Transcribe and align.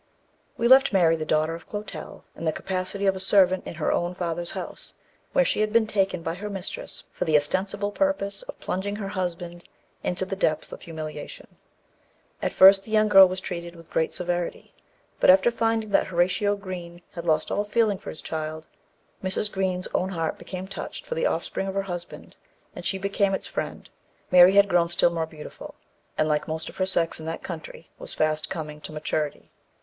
WE 0.57 0.67
left 0.67 0.91
Mary, 0.91 1.15
the 1.15 1.27
daughter 1.27 1.53
of 1.53 1.69
Clotel, 1.69 2.23
in 2.35 2.43
the 2.45 2.51
capacity 2.51 3.05
of 3.05 3.15
a 3.15 3.19
servant 3.19 3.67
in 3.67 3.75
her 3.75 3.91
own 3.91 4.15
father's 4.15 4.49
house, 4.53 4.95
where 5.31 5.45
she 5.45 5.59
had 5.61 5.71
been 5.71 5.85
taken 5.85 6.23
by 6.23 6.33
her 6.33 6.49
mistress 6.49 7.03
for 7.11 7.25
the 7.25 7.35
ostensible 7.37 7.91
purpose 7.91 8.41
of 8.41 8.59
plunging 8.59 8.95
her 8.95 9.09
husband 9.09 9.63
into 10.01 10.25
the 10.25 10.35
depths 10.35 10.71
of 10.71 10.81
humiliation. 10.81 11.45
At 12.41 12.51
first 12.51 12.83
the 12.83 12.89
young 12.91 13.09
girl 13.09 13.27
was 13.27 13.39
treated 13.39 13.75
with 13.75 13.91
great 13.91 14.11
severity; 14.11 14.73
but 15.19 15.29
after 15.29 15.51
finding 15.51 15.91
that 15.91 16.07
Horatio 16.07 16.55
Green 16.55 17.03
had 17.11 17.23
lost 17.23 17.51
all 17.51 17.63
feeling 17.63 17.99
for 17.99 18.09
his 18.09 18.23
child, 18.23 18.65
Mrs. 19.23 19.51
Green's 19.51 19.87
own 19.93 20.09
heart 20.09 20.39
became 20.39 20.67
touched 20.67 21.05
for 21.05 21.13
the 21.13 21.27
offspring 21.27 21.67
of 21.67 21.75
her 21.75 21.83
husband, 21.83 22.35
and 22.75 22.83
she 22.83 22.97
became 22.97 23.35
its 23.35 23.45
friend. 23.45 23.87
Mary 24.31 24.53
had 24.55 24.67
grown 24.67 24.89
still 24.89 25.11
more 25.11 25.27
beautiful, 25.27 25.75
and, 26.17 26.27
like 26.27 26.47
most 26.47 26.69
of 26.69 26.77
her 26.77 26.87
sex 26.87 27.19
in 27.19 27.27
that 27.27 27.43
country, 27.43 27.91
was 27.99 28.15
fast 28.15 28.49
coming 28.49 28.81
to 28.81 28.91
maturity. 28.91 29.51